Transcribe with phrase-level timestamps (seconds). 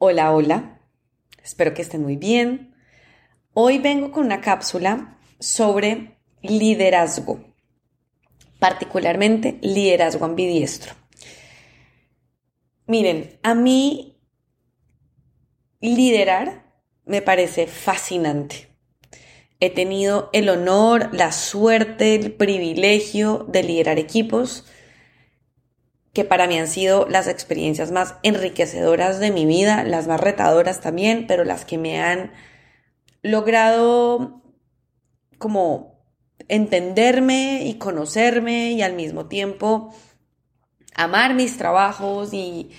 [0.00, 0.80] Hola, hola.
[1.42, 2.72] Espero que estén muy bien.
[3.52, 7.40] Hoy vengo con una cápsula sobre liderazgo,
[8.60, 10.94] particularmente liderazgo ambidiestro.
[12.86, 14.22] Miren, a mí
[15.80, 18.68] liderar me parece fascinante.
[19.58, 24.64] He tenido el honor, la suerte, el privilegio de liderar equipos
[26.18, 30.80] que para mí han sido las experiencias más enriquecedoras de mi vida, las más retadoras
[30.80, 32.32] también, pero las que me han
[33.22, 34.42] logrado
[35.38, 36.02] como
[36.48, 39.94] entenderme y conocerme y al mismo tiempo
[40.96, 42.70] amar mis trabajos y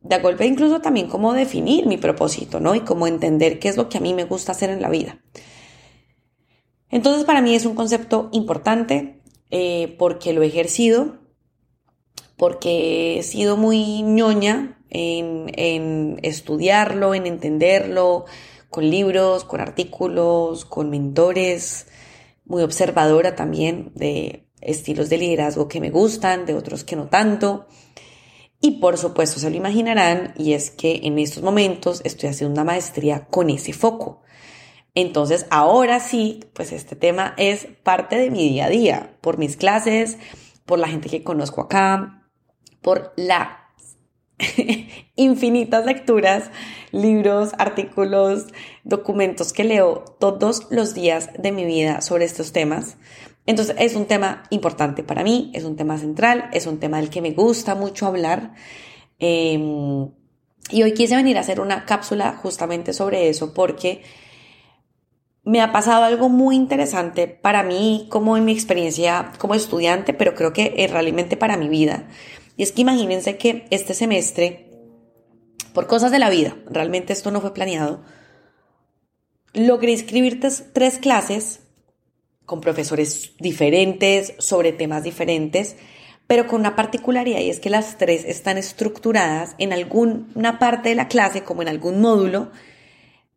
[0.00, 2.74] de golpe incluso también como definir mi propósito, ¿no?
[2.74, 5.18] Y como entender qué es lo que a mí me gusta hacer en la vida.
[6.88, 11.27] Entonces para mí es un concepto importante eh, porque lo he ejercido
[12.38, 18.24] porque he sido muy ñoña en, estudiarlo, en entenderlo,
[18.70, 21.88] con libros, con artículos, con mentores,
[22.46, 27.66] muy observadora también de estilos de liderazgo que me gustan, de otros que no tanto.
[28.60, 32.64] Y por supuesto se lo imaginarán, y es que en estos momentos estoy haciendo una
[32.64, 34.22] maestría con ese foco.
[34.94, 39.56] Entonces, ahora sí, pues este tema es parte de mi día a día, por mis
[39.56, 40.18] clases,
[40.66, 42.17] por la gente que conozco acá,
[42.80, 43.48] por las
[45.16, 46.50] infinitas lecturas,
[46.92, 48.46] libros, artículos,
[48.84, 52.96] documentos que leo todos los días de mi vida sobre estos temas.
[53.46, 57.10] Entonces es un tema importante para mí, es un tema central, es un tema del
[57.10, 58.52] que me gusta mucho hablar.
[59.18, 60.10] Em,
[60.70, 64.02] y hoy quise venir a hacer una cápsula justamente sobre eso porque
[65.44, 70.34] me ha pasado algo muy interesante para mí como en mi experiencia como estudiante, pero
[70.34, 72.06] creo que realmente para mi vida.
[72.58, 74.68] Y es que imagínense que este semestre,
[75.72, 78.02] por cosas de la vida, realmente esto no fue planeado,
[79.54, 81.60] logré escribir tres clases
[82.46, 85.76] con profesores diferentes, sobre temas diferentes,
[86.26, 90.94] pero con una particularidad y es que las tres están estructuradas en alguna parte de
[90.96, 92.50] la clase, como en algún módulo,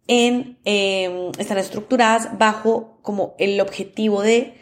[0.08, 4.56] em, están estructuradas bajo como el objetivo de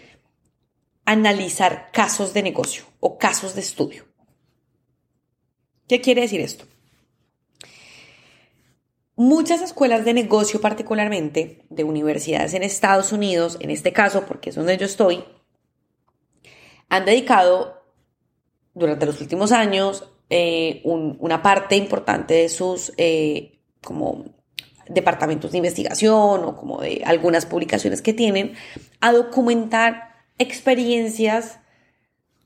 [1.06, 4.09] analizar casos de negocio o casos de estudio.
[5.90, 6.66] ¿Qué quiere decir esto?
[9.16, 14.56] Muchas escuelas de negocio, particularmente de universidades en Estados Unidos, en este caso, porque es
[14.56, 15.26] donde yo estoy,
[16.90, 17.82] han dedicado
[18.76, 24.26] durante los últimos años eh, una parte importante de sus eh, como
[24.88, 28.54] departamentos de investigación o como de algunas publicaciones que tienen
[29.02, 31.60] a documentar experiencias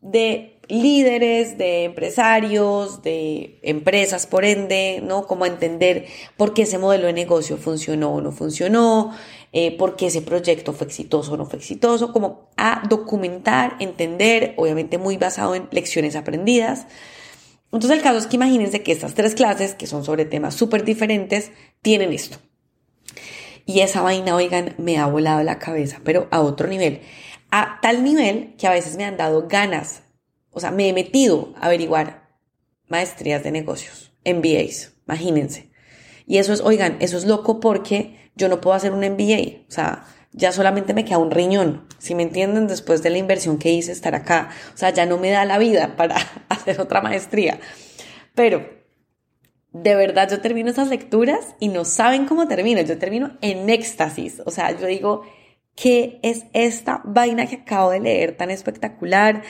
[0.01, 5.27] de líderes, de empresarios, de empresas, por ende, ¿no?
[5.27, 6.05] Como entender
[6.37, 9.13] por qué ese modelo de negocio funcionó o no funcionó,
[9.51, 14.53] eh, por qué ese proyecto fue exitoso o no fue exitoso, como a documentar, entender,
[14.57, 16.87] obviamente muy basado en lecciones aprendidas.
[17.65, 20.85] Entonces el caso es que imagínense que estas tres clases, que son sobre temas súper
[20.85, 22.37] diferentes, tienen esto.
[23.65, 27.01] Y esa vaina, oigan, me ha volado la cabeza, pero a otro nivel.
[27.49, 30.02] A tal nivel que a veces me han dado ganas
[30.53, 32.29] o sea, me he metido a averiguar
[32.87, 35.71] maestrías de negocios, MBAs, imagínense.
[36.25, 39.65] Y eso es, oigan, eso es loco porque yo no puedo hacer un MBA.
[39.67, 43.57] O sea, ya solamente me queda un riñón, si me entienden, después de la inversión
[43.57, 44.49] que hice estar acá.
[44.73, 46.15] O sea, ya no me da la vida para
[46.49, 47.59] hacer otra maestría.
[48.33, 48.67] Pero,
[49.71, 52.81] de verdad, yo termino esas lecturas y no saben cómo termino.
[52.81, 54.41] Yo termino en éxtasis.
[54.45, 55.23] O sea, yo digo,
[55.75, 59.43] ¿Qué es esta vaina que acabo de leer tan espectacular?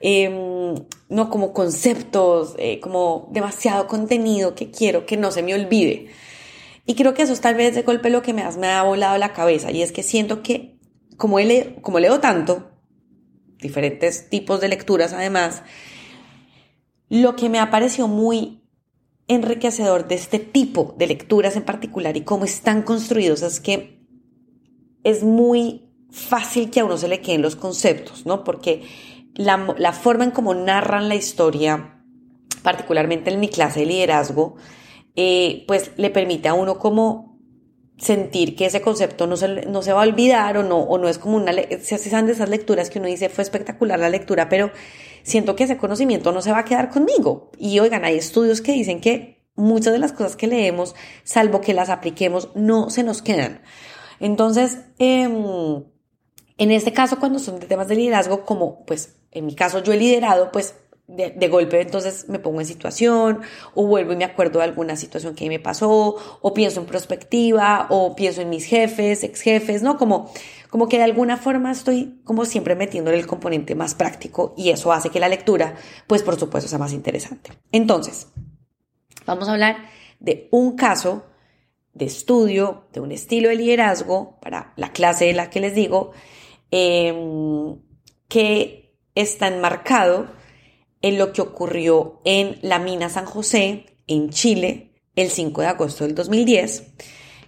[0.00, 0.74] Em,
[1.08, 6.08] no como conceptos, eh, como demasiado contenido que quiero que no se me olvide.
[6.86, 9.18] Y creo que eso es tal vez de golpe lo que me, me ha volado
[9.18, 9.70] la cabeza.
[9.70, 10.78] Y es que siento que
[11.16, 11.38] como,
[11.82, 12.70] como leo tanto,
[13.58, 15.62] diferentes tipos de lecturas además,
[17.08, 18.62] lo que me ha parecido muy
[19.28, 23.95] enriquecedor de este tipo de lecturas en particular y cómo están construidos es que
[25.06, 28.42] es muy fácil que a uno se le queden los conceptos, ¿no?
[28.42, 28.82] Porque
[29.34, 32.02] la, forma en cómo narran la historia,
[32.62, 34.56] particularmente en mi clase de liderazgo,
[35.14, 37.38] eh, pues le permite a uno como
[37.98, 41.08] sentir que ese concepto no se, no se va a olvidar o no, o no
[41.08, 44.48] es como una, se hacen de esas lecturas que uno dice fue espectacular la lectura,
[44.48, 44.72] pero
[45.22, 47.52] siento que ese conocimiento no se va a quedar conmigo.
[47.58, 51.74] Y oigan, hay estudios que dicen que muchas de las cosas que leemos, salvo que
[51.74, 53.62] las apliquemos, no se nos quedan.
[54.20, 55.84] Entonces, em,
[56.58, 59.92] en este caso, cuando son de temas de liderazgo, como pues en mi caso yo
[59.92, 60.74] he liderado, pues
[61.08, 63.42] de, golpe entonces me pongo en situación
[63.74, 67.86] o vuelvo y me acuerdo de alguna situación que me pasó o pienso en perspectiva
[67.90, 69.98] o pienso en mis jefes, ex jefes, ¿no?
[69.98, 70.32] Como,
[70.68, 74.92] como que de alguna forma estoy como siempre metiéndole el componente más práctico y eso
[74.92, 75.76] hace que la lectura,
[76.08, 77.52] pues por supuesto, sea más interesante.
[77.70, 78.28] Entonces,
[79.26, 79.76] vamos a hablar
[80.18, 81.24] de un caso
[81.96, 86.12] de estudio, de un estilo de liderazgo para la clase de la que les digo,
[86.70, 87.78] em,
[88.28, 90.28] que está enmarcado
[91.00, 96.04] en lo que ocurrió en la mina San José, en Chile, el 5 de agosto
[96.04, 96.92] del 2010,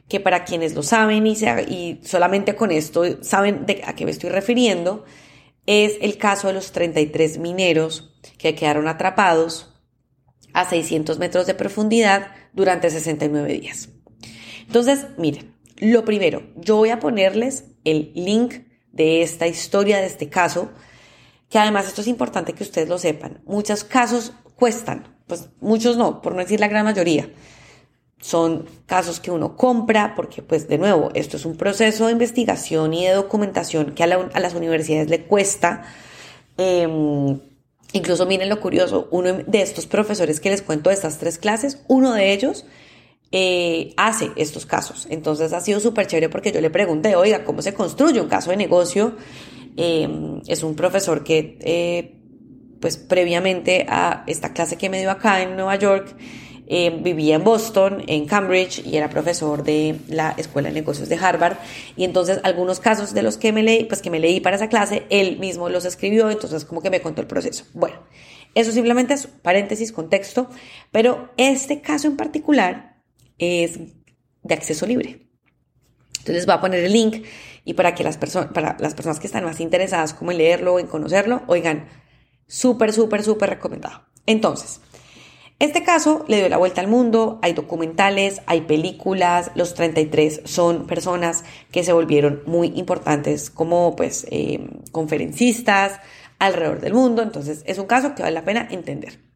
[0.09, 4.31] que para quienes lo saben y, solamente con esto saben de a qué me estoy
[4.31, 5.05] refiriendo,
[5.67, 9.75] es el caso de los 33 mineros que quedaron atrapados
[10.55, 13.91] a 600 metros de profundidad durante 69 días.
[14.69, 20.29] Entonces, miren, lo primero, yo voy a ponerles el link de esta historia, de este
[20.29, 20.69] caso,
[21.49, 23.41] que además esto es importante que ustedes lo sepan.
[23.47, 27.31] Muchos casos cuestan, pues muchos no, por no decir la gran mayoría.
[28.21, 32.93] Son casos que uno compra porque, pues de nuevo, esto es un proceso de investigación
[32.93, 35.85] y de documentación que a, las universidades le cuesta.
[36.59, 37.41] Em,
[37.95, 41.83] incluso miren lo curioso, uno de estos profesores que les cuento de estas tres clases,
[41.89, 42.67] uno de ellos
[43.31, 45.07] eh, hace estos casos.
[45.11, 48.51] Entonces ha sido súper chévere porque yo le pregunté, oiga, ¿cómo se construye un caso
[48.51, 49.17] de negocio?
[49.77, 52.15] Em, es un profesor que, eh,
[52.81, 56.17] pues previamente a esta clase que me dio acá en Nueva York,
[56.67, 61.17] em, vivía en Boston, en Cambridge, y era profesor de la Escuela de Negocios de
[61.17, 61.59] Harvard.
[61.97, 64.69] Y entonces algunos casos de los que me leí, pues que me leí para esa
[64.69, 67.65] clase, él mismo los escribió, entonces como que me contó el proceso.
[67.75, 67.97] Bueno,
[68.55, 70.49] eso simplemente es paréntesis, contexto,
[70.91, 72.98] pero este caso en particular
[73.39, 73.79] es
[74.43, 75.29] de acceso libre.
[76.19, 77.25] Entonces voy a poner el link
[77.65, 80.75] y para que las personas, para las personas que están más interesadas como en leerlo
[80.75, 81.89] o en conocerlo, oigan,
[82.47, 84.03] súper, súper, súper recomendado.
[84.27, 84.81] Entonces,
[85.59, 90.87] este caso le dio la vuelta al mundo, hay documentales, hay películas, los 33 son
[90.87, 96.01] personas que se volvieron muy importantes como pues em, conferencistas
[96.39, 99.28] alrededor del mundo, entonces es un caso que vale la pena entender.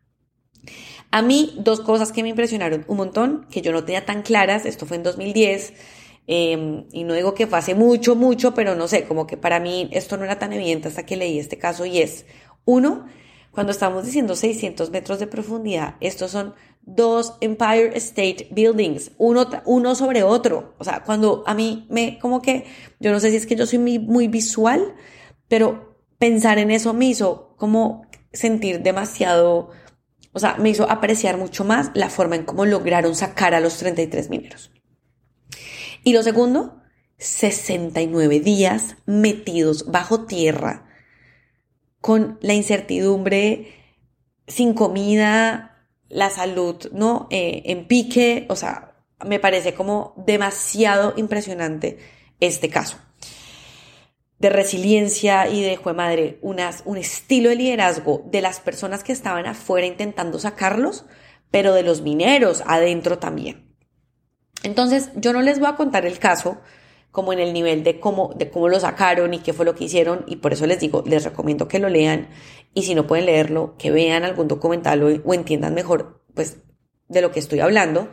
[1.13, 4.67] A mí dos cosas que me impresionaron un montón, que yo no tenía tan claras,
[4.67, 5.75] esto fue en 2010,
[6.27, 9.59] Em, y no digo que fue hace mucho, mucho, pero no sé, como que para
[9.59, 12.27] mí esto no era tan evidente hasta que leí este caso y es,
[12.65, 13.07] uno,
[13.51, 19.95] cuando estamos diciendo 600 metros de profundidad, estos son dos Empire State Buildings, uno, uno
[19.95, 20.75] sobre otro.
[20.79, 22.65] O sea, cuando a mí me, como que,
[23.01, 24.95] yo no sé si es que yo soy muy, muy visual,
[25.49, 29.71] pero pensar en eso me hizo como sentir demasiado,
[30.33, 33.77] o sea, me hizo apreciar mucho más la forma en cómo lograron sacar a los
[33.79, 34.71] 33 mineros.
[36.05, 36.83] Y lo segundo,
[37.19, 40.89] 69 días metidos bajo tierra
[42.01, 43.75] con la incertidumbre,
[44.49, 47.29] sin comida, la salud, ¿no?
[47.31, 51.99] Eh, en pique, o sea, me parece como demasiado impresionante
[52.41, 52.99] este caso
[54.43, 59.13] de resiliencia y de, jue madre, unas, un estilo de liderazgo de las personas que
[59.13, 61.05] estaban afuera intentando sacarlos,
[61.53, 63.73] pero de los mineros adentro también.
[64.65, 66.59] Entonces, yo no les voy a contar el caso
[67.13, 69.85] como en el nivel de cómo, de cómo lo sacaron y qué fue lo que
[69.85, 72.29] hicieron, y por eso les digo, les recomiendo que lo lean,
[72.75, 76.57] y si no pueden leerlo, que vean algún documental o, entiendan mejor, pues,
[77.07, 78.09] de lo que estoy hablando,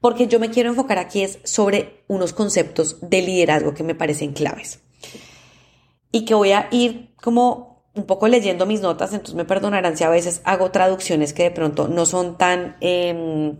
[0.00, 4.32] porque yo me quiero enfocar aquí es sobre unos conceptos de liderazgo que me parecen
[4.32, 4.80] claves.
[6.12, 10.04] Y que voy a ir como un poco leyendo mis notas, entonces me perdonarán si
[10.04, 13.56] a veces hago traducciones que de pronto no son tan em,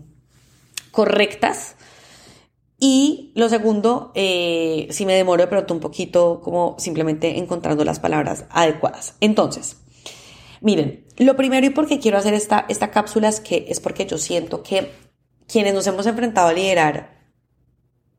[0.90, 1.76] correctas,
[2.85, 8.00] y lo segundo, eh, si me demoro de pronto un poquito, como simplemente encontrando las
[8.00, 9.14] palabras adecuadas.
[9.21, 9.76] Entonces,
[10.61, 14.04] miren, lo primero y por qué quiero hacer esta, esta cápsula es que es porque
[14.04, 14.90] yo siento que
[15.47, 17.21] quienes nos hemos enfrentado a liderar,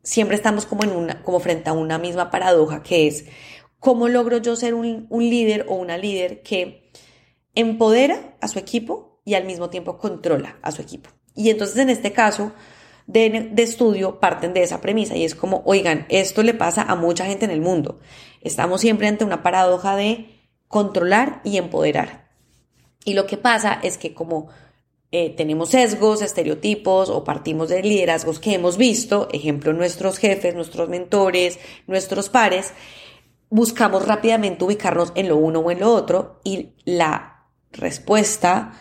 [0.01, 3.25] siempre estamos como, en una, como frente a una misma paradoja que es,
[3.83, 6.89] ¿cómo logro yo ser un, líder o una líder que
[7.53, 11.09] empodera a su equipo y al mismo tiempo controla a su equipo?
[11.35, 12.53] Y entonces en este caso,
[13.07, 17.25] de, estudio parten de esa premisa y es como, oigan, esto le pasa a mucha
[17.25, 17.99] gente en el mundo.
[18.39, 20.29] Estamos siempre ante una paradoja de
[20.69, 22.31] controlar y empoderar.
[23.03, 24.47] Y lo que pasa es que como
[25.11, 30.87] eh, tenemos sesgos, estereotipos o partimos de liderazgos que hemos visto, ejemplo, nuestros jefes, nuestros
[30.87, 32.71] mentores, nuestros pares,
[33.53, 38.73] buscamos rápidamente ubicarnos en lo uno o en lo otro y la respuesta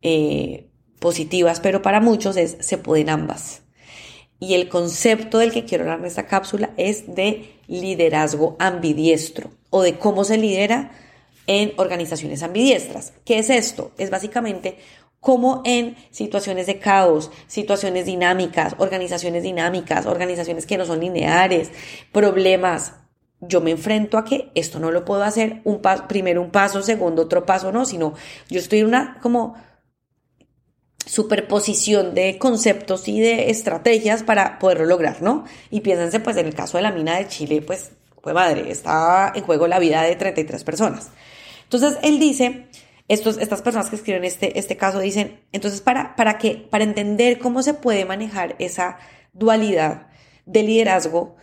[0.00, 3.64] eh, positiva, pero para muchos es se pueden ambas.
[4.40, 9.82] Y el concepto del que quiero hablar en esta cápsula es de liderazgo ambidiestro o
[9.82, 10.92] de cómo se lidera
[11.46, 13.12] en organizaciones ambidiestras.
[13.26, 13.92] ¿Qué es esto?
[13.98, 14.78] Es básicamente
[15.20, 21.70] como en situaciones de caos, situaciones dinámicas, organizaciones dinámicas, organizaciones que no son lineares,
[22.10, 23.03] problemas.
[23.48, 26.82] Yo me enfrento a que esto no lo puedo hacer un paso, primero un paso,
[26.82, 28.14] segundo otro paso, no, sino
[28.48, 29.54] yo estoy en una como
[31.06, 35.44] superposición de conceptos y de estrategias para poderlo lograr, ¿no?
[35.70, 39.32] Y piénsense, pues, en el caso de la mina de Chile, pues, pues madre, está
[39.34, 41.10] en juego la vida de 33 personas.
[41.64, 42.68] Entonces, él dice
[43.08, 47.38] estos, estas personas que escriben este, este caso dicen, entonces, para, para, que, para entender
[47.38, 48.98] cómo se puede manejar esa
[49.34, 50.06] dualidad
[50.46, 51.36] de liderazgo,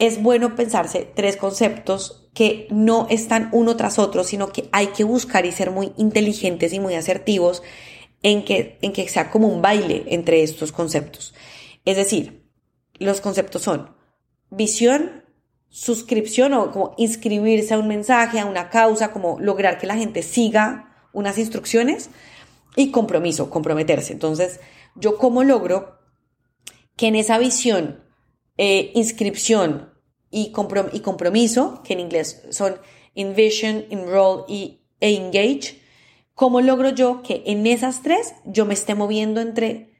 [0.00, 5.04] es bueno pensarse tres conceptos que no están uno tras otro, sino que hay que
[5.04, 7.62] buscar y ser muy inteligentes y muy asertivos
[8.22, 11.34] en que, en que sea como un baile entre estos conceptos.
[11.84, 12.50] Es decir,
[12.94, 13.94] los conceptos son
[14.50, 15.24] visión,
[15.68, 20.22] suscripción o como inscribirse a un mensaje, a una causa, como lograr que la gente
[20.22, 22.08] siga unas instrucciones
[22.74, 24.14] y compromiso, comprometerse.
[24.14, 24.60] Entonces,
[24.94, 25.98] yo cómo logro
[26.96, 28.02] que en esa visión,
[28.56, 29.89] eh, inscripción
[30.30, 30.52] y,
[30.92, 32.76] y, compromiso, que en inglés son
[33.14, 35.80] envision, enroll y, e engage,
[36.34, 39.90] ¿cómo logro yo que en esas tres yo me esté moviendo entre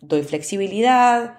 [0.00, 1.38] doy flexibilidad,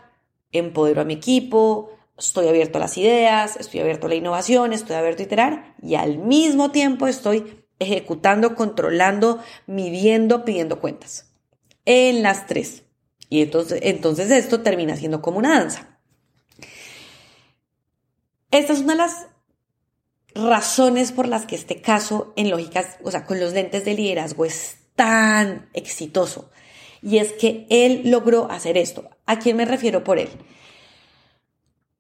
[0.52, 4.96] empodero a mi equipo, estoy abierto a las ideas, estoy abierto a la innovación, estoy
[4.96, 11.32] abierto a iterar y al mismo tiempo estoy ejecutando, controlando, midiendo, pidiendo cuentas.
[11.86, 12.84] En las tres.
[13.28, 15.91] Y entonces, entonces esto termina siendo como una danza.
[18.52, 19.28] Esta es una de las
[20.36, 24.46] razones por las que este caso en lógicas, o sea, con los lentes de liderazgo
[24.46, 26.52] es tan exitoso.
[27.02, 29.10] Y es que él logró hacer esto.
[29.26, 30.30] ¿A quién me refiero por él?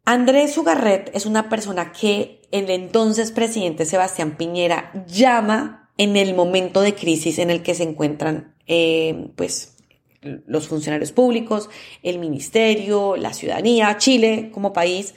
[0.05, 6.81] Andrés Ugarret es una persona que el entonces presidente Sebastián Piñera llama en el momento
[6.81, 9.77] de crisis en el que se encuentran eh, pues
[10.21, 11.69] los funcionarios públicos,
[12.03, 15.15] el ministerio, la ciudadanía, Chile como país,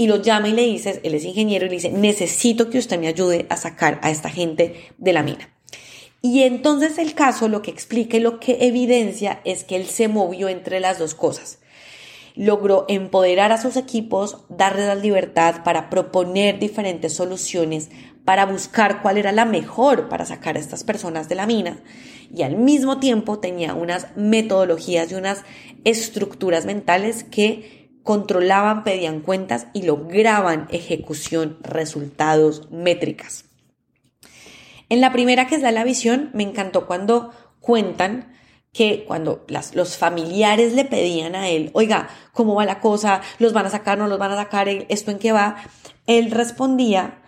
[0.00, 2.98] y lo llama y le dice, él es ingeniero, y le dice, necesito que usted
[2.98, 5.50] me ayude a sacar a esta gente de la mina.
[6.22, 10.48] Y entonces el caso lo que explica lo que evidencia es que él se movió
[10.48, 11.58] entre las dos cosas
[12.36, 17.90] logró empoderar a sus equipos, darles la libertad para proponer diferentes soluciones,
[18.24, 21.82] para buscar cuál era la mejor para sacar a estas personas de la mina
[22.32, 25.42] y al mismo tiempo tenía unas metodologías y unas
[25.84, 33.44] estructuras mentales que controlaban, pedían cuentas y lograban ejecución, resultados, métricas.
[34.88, 37.30] En la primera que es la visión, me encantó cuando
[37.60, 38.32] cuentan
[38.72, 43.20] que cuando las, los familiares le pedían a él, oiga, ¿cómo va la cosa?
[43.38, 43.98] ¿Los van a sacar?
[43.98, 44.68] ¿No los van a sacar?
[44.68, 45.56] ¿Esto en qué va?
[46.06, 47.18] Él respondía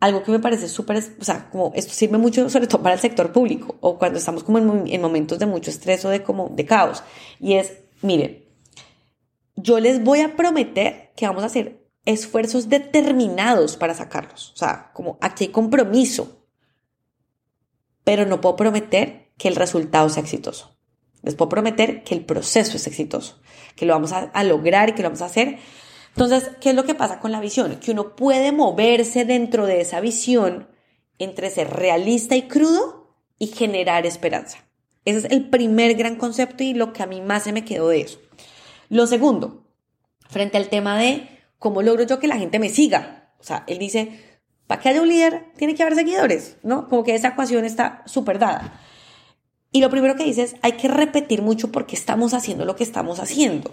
[0.00, 3.00] algo que me parece súper, o sea, como esto sirve mucho sobre todo para el
[3.00, 6.48] sector público o cuando estamos como en, en momentos de mucho estrés o de como
[6.48, 7.02] de caos.
[7.38, 7.72] Y es,
[8.02, 8.44] miren,
[9.62, 14.52] yo les voy a prometer que vamos a hacer esfuerzos determinados para sacarlos.
[14.54, 16.46] O sea, como aquí hay compromiso,
[18.04, 20.76] pero no puedo prometer que el resultado sea exitoso.
[21.22, 23.40] Les puedo prometer que el proceso es exitoso,
[23.76, 25.58] que lo vamos a, lograr y que lo vamos a hacer.
[26.08, 27.76] Entonces, ¿qué es lo que pasa con la visión?
[27.76, 30.68] Que uno puede moverse dentro de esa visión
[31.18, 34.58] entre ser realista y crudo y generar esperanza.
[35.04, 37.88] Ese es el primer gran concepto y lo que a mí más se me quedó
[37.88, 38.18] de eso.
[38.90, 39.62] Lo segundo,
[40.28, 41.28] frente al tema de
[41.58, 43.32] cómo logro yo que la gente me siga.
[43.38, 44.20] O sea, él dice,
[44.66, 46.88] para que haya un líder tiene que haber seguidores, ¿no?
[46.88, 48.80] Como que esa ecuación está súper dada.
[49.70, 52.82] Y lo primero que dice es, hay que repetir mucho porque estamos haciendo lo que
[52.82, 53.72] estamos haciendo.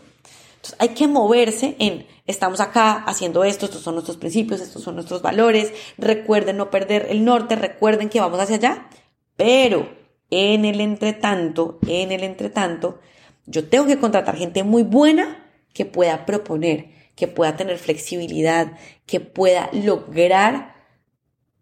[0.58, 4.94] Entonces hay que moverse en, estamos acá haciendo esto, estos son nuestros principios, estos son
[4.94, 8.88] nuestros valores, recuerden no perder el norte, recuerden que vamos hacia allá,
[9.36, 9.90] pero
[10.30, 13.00] en el entretanto, en el entretanto,
[13.48, 19.20] yo tengo que contratar gente muy buena que pueda proponer, que pueda tener flexibilidad, que
[19.20, 20.76] pueda lograr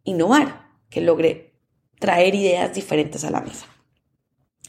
[0.03, 1.53] innovar, que logre
[1.99, 3.67] traer ideas diferentes a la mesa.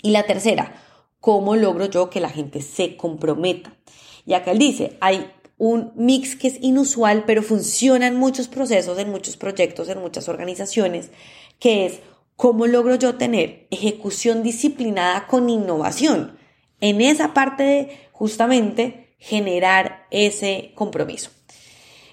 [0.03, 0.75] Y la tercera,
[1.21, 3.77] ¿cómo logro yo que la gente se comprometa?
[4.25, 8.99] Y acá él dice, hay un mix que es inusual, pero funciona en muchos procesos,
[8.99, 11.11] en muchos proyectos, en muchas organizaciones,
[11.59, 12.01] que es
[12.37, 16.39] cómo logro yo tener ejecución disciplinada con innovación.
[16.80, 21.30] En esa parte de justamente generar ese compromiso.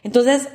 [0.03, 0.49] Entonces,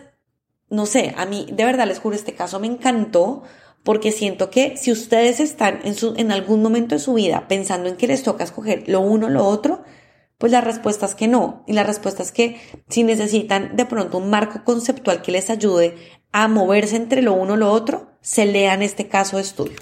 [0.71, 3.43] no sé, a mí de verdad les juro, este caso me encantó
[3.83, 7.89] porque siento que si ustedes están en, su, en algún momento de su vida pensando
[7.89, 9.83] en que les toca escoger lo uno o lo otro,
[10.37, 11.65] pues la respuesta es que no.
[11.67, 15.97] Y la respuesta es que si necesitan de pronto un marco conceptual que les ayude
[16.33, 19.79] a moverse entre lo uno o lo otro, se lean este caso de estudio.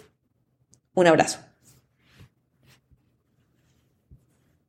[0.94, 1.45] Un abrazo.